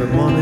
[0.00, 0.39] every morning.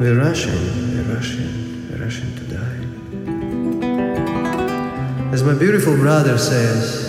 [0.00, 0.54] We're rushing,
[0.96, 2.80] we're rushing, we're rushing to die.
[5.30, 7.04] As my beautiful brother says,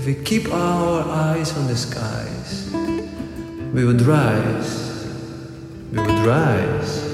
[0.00, 2.68] if we keep our eyes on the skies,
[3.72, 5.06] we would rise,
[5.92, 7.06] we would rise.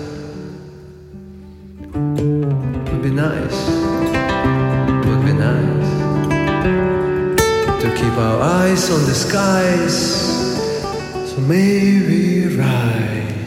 [1.93, 5.91] It Would be nice, it would be nice
[7.83, 9.97] to keep our eyes on the skies.
[11.31, 13.42] So maybe rise,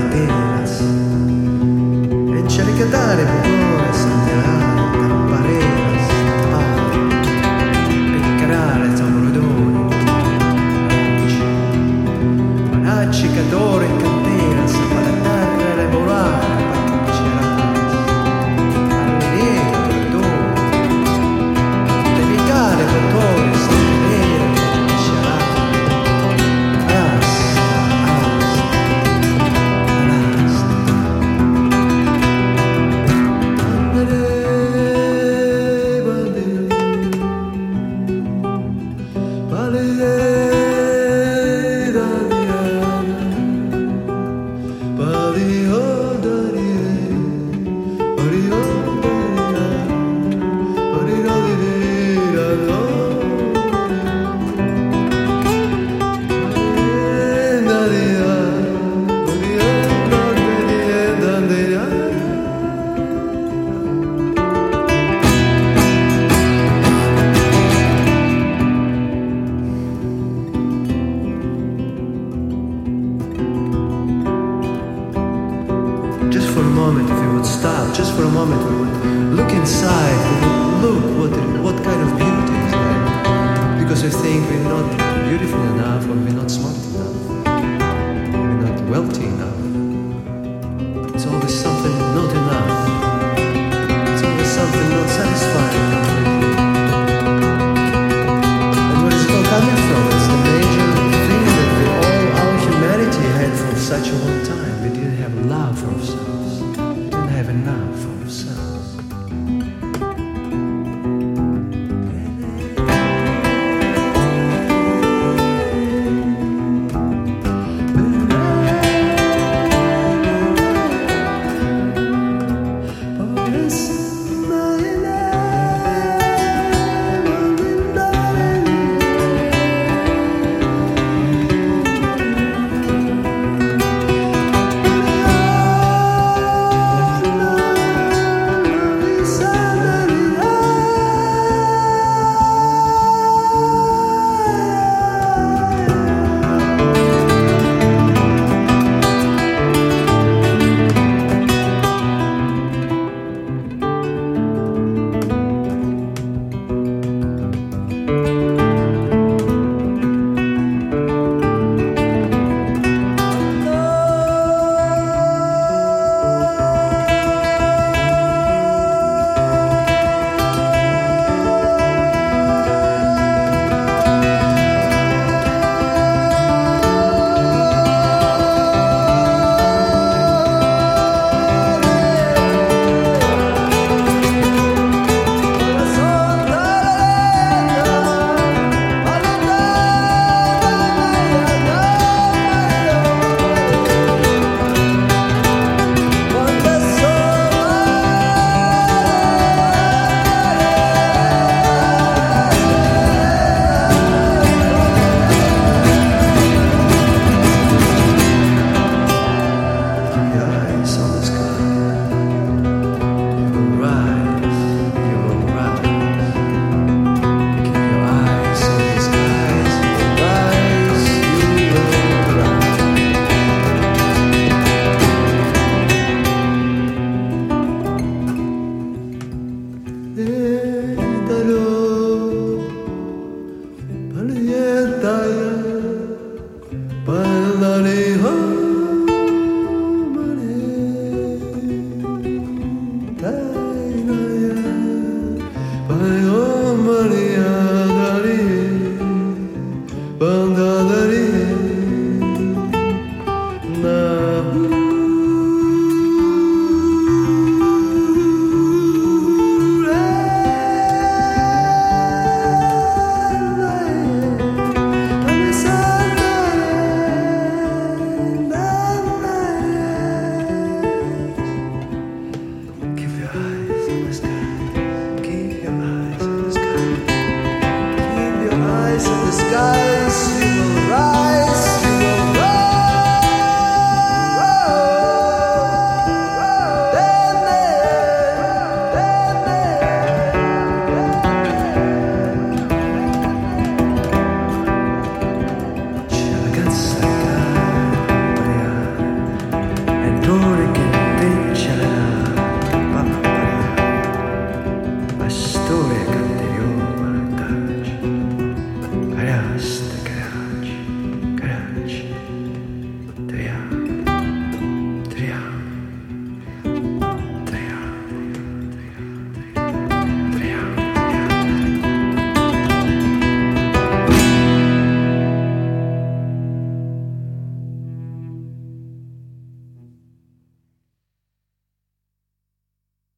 [0.00, 0.80] velas,
[2.38, 3.67] encharcatar el botón.
[76.88, 81.02] Moment, if we would stop, just for a moment, we would look inside, we would
[81.02, 83.78] look what, what kind of beauty is there.
[83.78, 84.88] Because we think we're not
[85.28, 87.07] beautiful enough, or we're not smart enough,
[107.68, 108.07] enough